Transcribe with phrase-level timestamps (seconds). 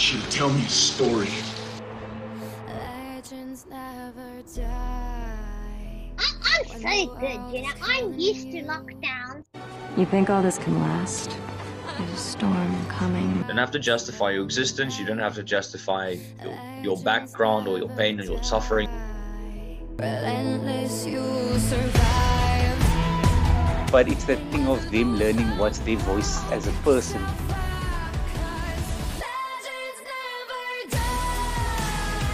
[0.00, 1.28] want you to tell me a story.
[2.66, 6.12] Legends never die.
[6.18, 7.72] I- I'm so good, you know.
[7.82, 9.44] I'm used to lockdowns.
[9.98, 11.36] You think all this can last?
[11.98, 13.36] There's a storm coming.
[13.36, 14.98] You don't have to justify your existence.
[14.98, 18.88] You don't have to justify your, your background or your pain or your suffering.
[19.98, 21.22] Relentless, you
[21.58, 22.78] survive.
[23.92, 27.20] but it's the thing of them learning what's their voice as a person.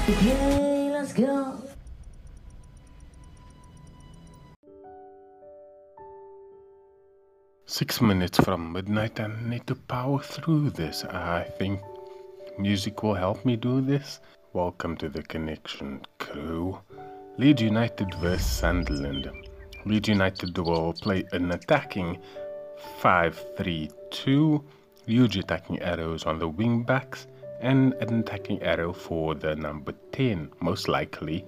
[0.08, 1.60] Okay, let's go.
[7.66, 11.02] Six minutes from midnight, I need to power through this.
[11.02, 11.80] I think
[12.56, 14.20] music will help me do this.
[14.52, 16.78] Welcome to the Connection crew.
[17.36, 19.28] Leeds United vs Sunderland.
[19.86, 22.22] Leeds United will play an attacking
[23.00, 24.64] 5 3 2,
[25.04, 27.26] huge attacking arrows on the wing backs,
[27.60, 31.44] and an attacking arrow for the number 10, most likely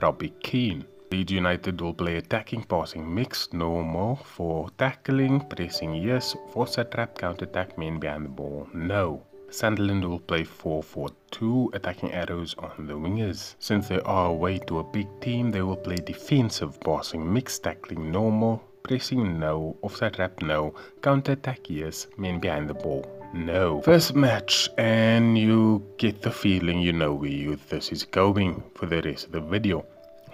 [0.00, 0.84] Robbie Keane.
[1.10, 7.16] Leeds United will play attacking, passing mixed, normal for tackling, pressing yes, force a trap,
[7.16, 9.22] counter attack, men behind the ball, no.
[9.48, 13.54] Sunderland will play 4 4 2, attacking arrows on the wingers.
[13.60, 18.10] Since they are away to a big team, they will play defensive, passing mixed, tackling
[18.10, 23.80] normal, pressing no, offside trap no, counter attack yes, men behind the ball no.
[23.82, 29.02] First match, and you get the feeling you know where this is going for the
[29.02, 29.84] rest of the video.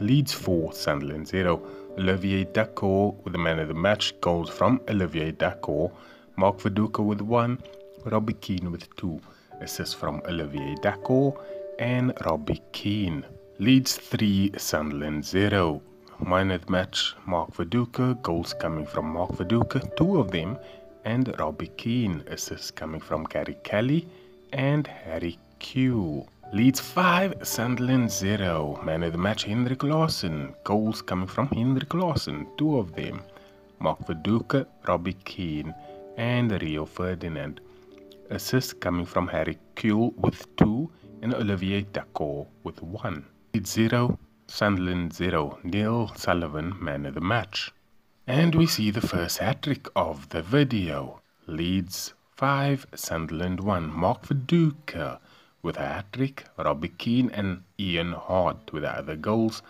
[0.01, 1.63] Leeds 4, Sunderland 0.
[1.98, 4.19] Olivier Dacourt with the man of the match.
[4.20, 5.93] Goals from Olivier Dacourt.
[6.37, 7.59] Mark Viduka with 1.
[8.07, 9.20] Robbie Keane with 2.
[9.61, 11.37] Assists from Olivier Dacourt
[11.79, 13.25] and Robbie Keane.
[13.59, 15.83] Leeds 3, Sunderland 0.
[16.25, 18.20] Man of the match, Mark Viduka.
[18.23, 20.57] Goals coming from Mark Viduka, two of them.
[21.05, 22.22] And Robbie Keane.
[22.28, 24.07] Assists coming from Gary Kelly
[24.52, 26.27] and Harry Q.
[26.52, 28.80] Leeds 5, Sunderland 0.
[28.85, 30.55] Man of the match, Henrik Larsson.
[30.64, 33.23] Goals coming from Henrik Larsson, two of them.
[33.79, 35.74] Mark Viduka, Robbie Keane,
[36.17, 37.61] and Rio Ferdinand.
[38.30, 40.91] Assists coming from Harry Kewell with 2
[41.23, 43.24] and Olivier Dacourt with 1.
[43.55, 45.58] Leeds 0, Sunderland 0.
[45.64, 47.73] Neil Sullivan, man of the match.
[48.27, 51.21] And we see the first hat trick of the video.
[51.49, 53.93] Leeds 5, Sunderland 1.
[53.93, 55.19] Mark Viduka
[55.61, 59.61] with a hat trick, Robbie Keane and Ian Harte with the other goals,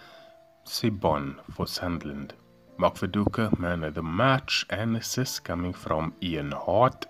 [0.67, 2.35] Sibon for Sunderland.
[2.77, 7.07] Mark Viduka, man of the match, and assists coming from Ian Harte,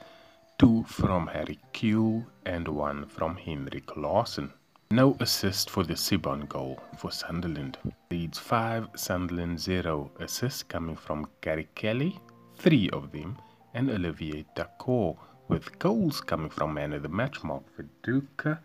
[0.60, 4.52] two from Harry Q, and one from Henrik Larsson.
[4.92, 7.78] No assist for the Sibon goal for Sunderland.
[8.10, 10.10] Leeds 5, Sunderland 0.
[10.20, 12.20] Assists coming from Gary Kelly,
[12.58, 13.38] three of them,
[13.72, 15.16] and Olivier Dacourt,
[15.48, 18.58] with goals coming from man of the match Mark Viduka,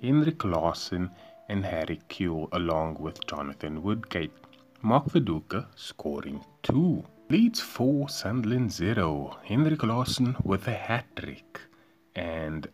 [0.00, 1.10] Henrik Larsson
[1.50, 4.32] and Harry Kewell along with Jonathan Woodgate.
[4.80, 7.04] Mark Viduka scoring 2.
[7.28, 9.36] Leeds 4, Sunderland 0.
[9.44, 11.60] Henrik Larsson with a hat trick.
[12.16, 12.66] And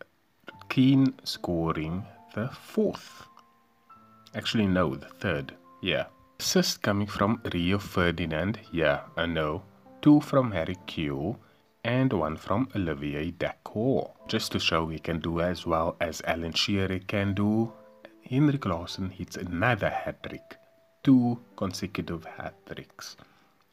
[0.68, 3.26] Keane scoring the fourth.
[4.34, 5.54] Actually, no, the third.
[5.80, 6.06] Yeah.
[6.40, 8.58] Assist coming from Rio Ferdinand.
[8.72, 9.62] Yeah, I know.
[10.02, 11.36] Two from Harry Kewell
[11.84, 14.10] and one from Olivier Dacourt.
[14.26, 17.72] Just to show he can do as well as Alan Shearer can do,
[18.28, 20.56] Henrik Larsson hits another hat trick.
[21.04, 23.16] Two consecutive hat tricks.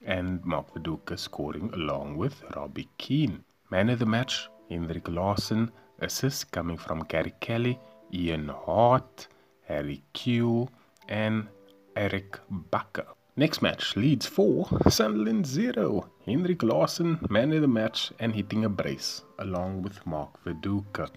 [0.06, 3.44] And Mark Viduka scoring along with Robbie Keane.
[3.72, 5.72] Man of the match, Henrik Larsson.
[6.00, 7.80] Assists coming from Gary Kelly,
[8.14, 9.28] Ian Harte,
[9.64, 10.70] Harry Kewell,
[11.08, 11.48] and
[11.96, 12.40] Eirik
[12.72, 13.06] Bakke.
[13.38, 16.10] Next match, Leeds 4, Sunderland 0.
[16.26, 21.10] Henrik Larsson, man of the match, and hitting a brace, along with Mark Viduka.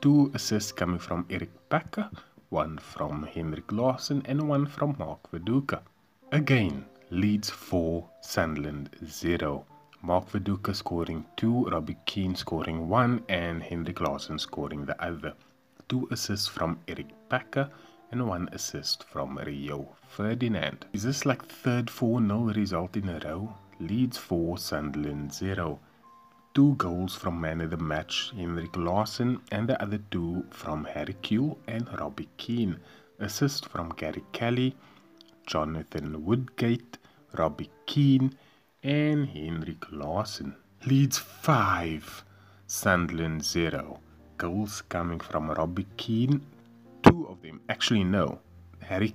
[0.00, 2.08] Two assists coming from Eirik Bakke,
[2.50, 5.80] one from Henrik Larsson, and one from Mark Viduka.
[6.30, 9.66] Again, Leeds 4, Sunderland 0.
[10.02, 15.34] Mark Viduka scoring 2, Robbie Keane scoring 1, and Henrik Larsson scoring the other.
[15.92, 17.68] Two assists from Eirik Bakke
[18.10, 20.86] and one assist from Rio Ferdinand.
[20.94, 23.54] Is this like third 4-0 result in a row?
[23.78, 25.78] Leeds 4, Sunderland 0.
[26.54, 31.14] Two goals from man of the match, Henrik Larsson, and the other two from Harry
[31.22, 32.80] Kewell and Robbie Keane.
[33.18, 34.74] Assist from Gary Kelly,
[35.46, 36.96] Jonathan Woodgate,
[37.36, 38.32] Robbie Keane,
[38.82, 40.56] and Henrik Larsson.
[40.86, 42.24] Leeds 5,
[42.66, 44.00] Sunderland 0.
[44.36, 46.40] Goals coming from Robbie Keane,
[47.02, 47.60] two of them.
[47.68, 48.40] Actually, no.
[48.80, 49.14] Harry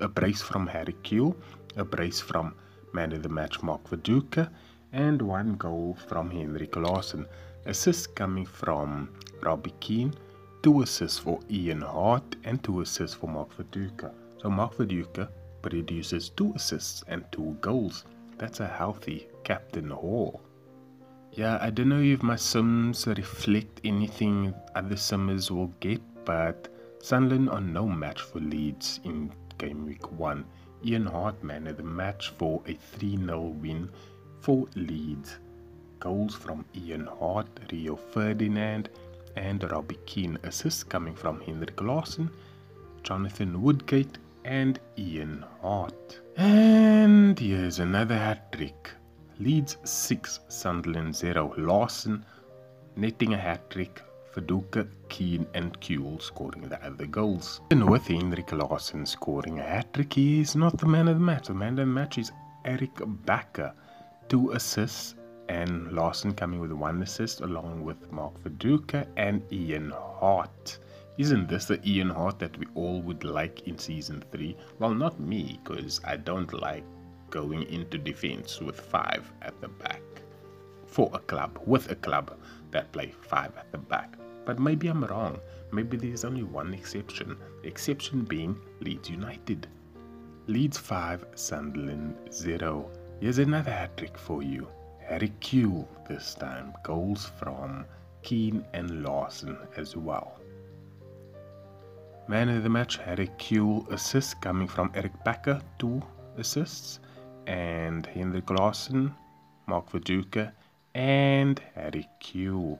[0.00, 1.36] a brace from Harry Kewell,
[1.76, 2.54] a brace from
[2.92, 4.50] man of the match Mark Viduka,
[4.92, 7.26] and one goal from Henrik Larsson.
[7.66, 9.08] Assist coming from
[9.42, 10.14] Robbie Keane,
[10.62, 14.12] two assists for Ian Harte and two assists for Mark Viduka.
[14.40, 15.28] So Mark Viduka
[15.62, 18.04] produces two assists and two goals.
[18.38, 20.40] That's a healthy captain haul.
[21.34, 26.68] Yeah, I don't know if my sims reflect anything other simmers will get, but
[26.98, 30.44] Sunderland are no match for Leeds in game week 1.
[30.84, 33.88] Ian Hartman had the match for a 3 0 win
[34.40, 35.38] for Leeds.
[36.00, 38.90] Goals from Ian Harte, Rio Ferdinand,
[39.34, 40.38] and Robbie Keane.
[40.42, 42.28] Assists coming from Henrik Larsson,
[43.04, 46.20] Jonathan Woodgate, and Ian Harte.
[46.36, 48.90] And here's another hat trick.
[49.38, 51.54] Leeds 6, Sunderland 0.
[51.56, 52.24] Larsson
[52.96, 54.02] netting a hat trick.
[54.34, 57.60] Viduka, Keane, and Kewell scoring the other goals.
[57.70, 61.20] And with Henrik Larsson scoring a hat trick, he is not the man of the
[61.20, 61.48] match.
[61.48, 62.32] The man of the match is
[62.64, 62.94] Eirik
[63.26, 63.74] Bakke.
[64.28, 65.16] Two assists,
[65.50, 70.78] and Larsson coming with one assist along with Mark Viduka and Ian Harte.
[71.18, 74.56] Isn't this the Ian Harte that we all would like in season 3?
[74.78, 76.84] Well, not me, because I don't like
[77.32, 80.02] going into defense with five at the back.
[80.86, 82.38] For a club, with a club
[82.70, 84.16] that play five at the back.
[84.44, 85.40] But maybe I'm wrong.
[85.72, 87.36] Maybe there's only one exception.
[87.62, 89.66] The exception being Leeds United.
[90.46, 92.90] Leeds 5, Sunderland 0.
[93.20, 94.68] Here's another hat trick for you.
[95.00, 96.74] Harry Kewell this time.
[96.82, 97.86] Goals from
[98.22, 100.38] Keane and Larsson as well.
[102.28, 106.02] Man of the match, Harry Kewell assists coming from Eirik Bakke, two
[106.36, 107.00] assists,
[107.46, 109.14] and Henrik Larsson,
[109.66, 110.52] Mark Viduka,
[110.94, 112.78] and Harry Kewell.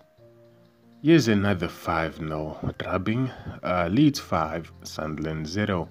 [1.02, 3.30] Here's another 5 0 drubbing.
[3.62, 5.88] Uh, Leeds 5, Sunderland 0.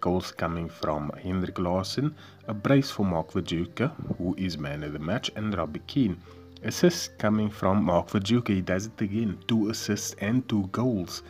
[0.00, 2.14] Goals coming from Henrik Larsson,
[2.46, 6.20] a brace for Mark Viduka, who is man of the match, and Robbie Keane.
[6.64, 9.38] Assists coming from Mark Viduka, he does it again.
[9.46, 11.22] Two assists and two goals.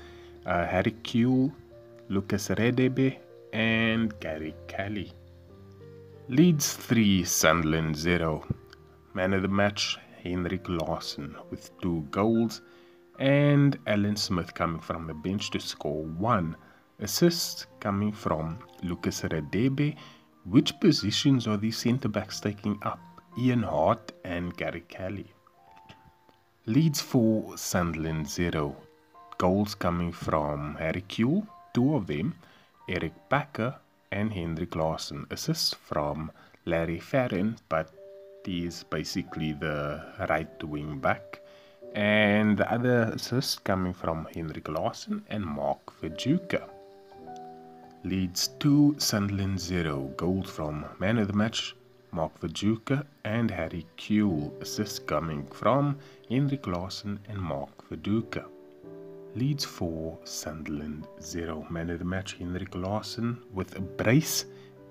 [0.46, 1.52] Uh, Harry Kewell,
[2.08, 3.18] Lucas Radebe,
[3.52, 5.12] and Gary Kelly.
[6.30, 8.44] Leeds 3, Sunderland 0.
[9.14, 12.60] Man of the match, Henrik Larsson with two goals
[13.18, 16.54] and Alan Smith coming from the bench to score one.
[17.00, 19.96] Assists coming from Lucas Radebe.
[20.44, 23.00] Which positions are these centre backs taking up?
[23.38, 25.32] Ian Harte and Gary Kelly.
[26.66, 28.76] Leeds 4, Sunderland 0.
[29.38, 32.34] Goals coming from Harry Kewell, two of them,
[32.86, 33.76] Eirik Bakke
[34.12, 35.26] and Henrik Larsson.
[35.30, 36.30] Assists from
[36.64, 37.90] Larry Farron, but
[38.44, 41.40] he is basically the right wing back
[41.94, 46.68] and the other assists coming from Henrik Larsson and Mark Viduka.
[48.04, 50.12] Leeds 2, Sunderland 0.
[50.16, 51.74] Goals from man of the match,
[52.12, 54.52] Mark Viduka and Harry Kewell.
[54.62, 55.98] Assists coming from
[56.30, 58.44] Henrik Larsson and Mark Viduka.
[59.38, 61.64] Leeds 4, Sunderland 0.
[61.70, 64.46] Man of the match, Henrik Larsson with a brace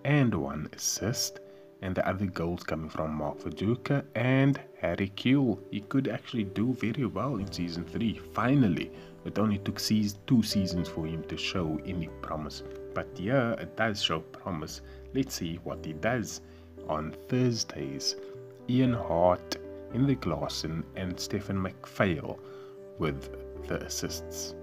[0.05, 1.41] and one assist
[1.81, 5.59] and the other goals coming from Mark Viduka and Harry Kewell.
[5.69, 8.89] He could actually do very well in season 3, finally.
[9.25, 12.63] It only took two seasons for him to show any promise.
[12.93, 14.79] But yeah, it does show promise.
[15.13, 16.39] Let's see what he does.
[16.87, 18.15] On Thursdays,
[18.69, 19.57] Ian Harte,
[19.91, 22.39] Henrik Larsson, and Stefan McPhail
[22.97, 23.29] with
[23.67, 24.55] the assists.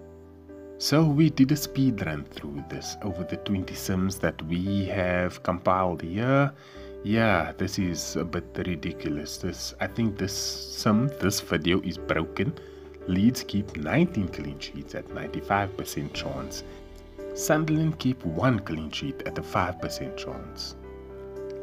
[0.78, 5.42] So we did a speed run through this over the 20 sims that we have
[5.42, 6.52] compiled here.
[7.04, 9.38] Yeah, this is a bit ridiculous.
[9.38, 12.52] This I think this sim, this video is broken.
[13.06, 16.64] Leeds keep 19 clean sheets at 95% chance.
[17.34, 20.76] Sunderland keep 1 clean sheet at a 5% chance.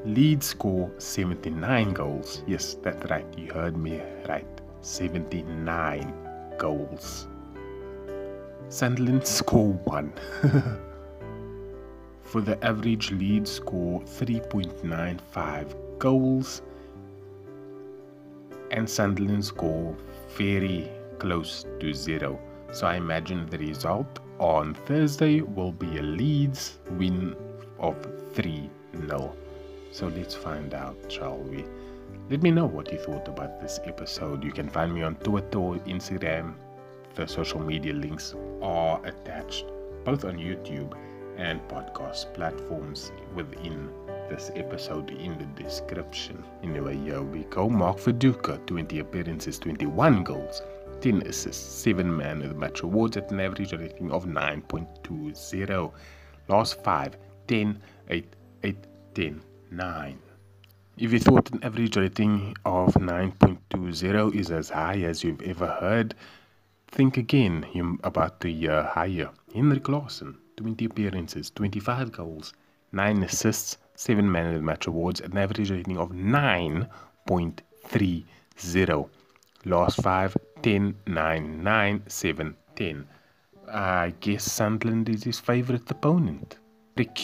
[0.05, 2.43] Leeds score 79 goals.
[2.47, 3.25] Yes, that's right.
[3.37, 4.47] You heard me right.
[4.81, 6.20] 79
[6.61, 7.27] goals.
[8.69, 10.13] Sunderland score 1.
[12.23, 16.61] For the average Leeds score 3.95 goals
[18.69, 19.97] and Sunderland score
[20.37, 20.87] very
[21.17, 22.39] close to zero.
[22.71, 27.35] So I imagine the result on Thursday will be a Leeds win
[27.79, 27.95] of
[28.33, 28.69] 3
[29.07, 29.35] 0.
[29.91, 31.65] So let's find out, shall we?
[32.29, 34.43] Let me know what you thought about this episode.
[34.43, 36.55] You can find me on Twitter Instagram.
[37.15, 39.65] The social media links are attached
[40.05, 40.97] both on YouTube
[41.37, 43.89] and podcast platforms within
[44.29, 46.43] this episode in the description.
[46.63, 47.69] Anyway, here we go.
[47.69, 50.61] Mark Viduka, 20 appearances, 21 goals,
[51.01, 55.91] 10 assists, 7 man of the match awards at an average rating of 9.20.
[56.47, 58.77] Last 5, 10, 8, 8,
[59.15, 59.41] 10,
[59.71, 60.19] 9.
[61.01, 66.13] If you thought an average rating of 9.20 is as high as you've ever heard,
[66.89, 69.31] think again him about the year higher.
[69.51, 72.53] Henrik Larsson, 20 appearances, 25 goals,
[72.91, 79.09] 9 assists, 7 man of the match awards, an average rating of 9.30.
[79.65, 83.07] Last 5, 10, 9, 9, 7, 10.
[83.73, 86.59] I guess Sunderland is his favourite opponent.
[86.97, 87.15] Rick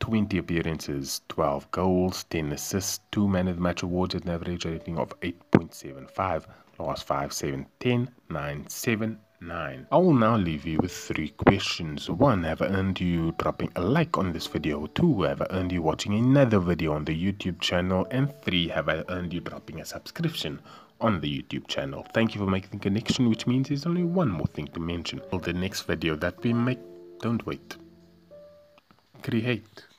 [0.00, 4.64] 20 appearances, 12 goals, 10 assists, 2 man of the match awards at an average
[4.64, 6.46] rating of 8.75.
[6.78, 9.86] Last 5, 7, 10, 9, 7, 9.
[9.92, 12.08] I will now leave you with three questions.
[12.08, 12.42] 1.
[12.44, 14.86] Have I earned you dropping a like on this video?
[14.86, 15.22] 2.
[15.22, 18.06] Have I earned you watching another video on the YouTube channel?
[18.10, 18.68] And 3.
[18.68, 20.58] Have I earned you dropping a subscription
[21.02, 22.06] on the YouTube channel?
[22.14, 25.20] Thank you for making the connection, which means there's only one more thing to mention.
[25.30, 26.80] For the next video that we make,
[27.20, 27.76] don't wait.
[29.22, 29.89] Create.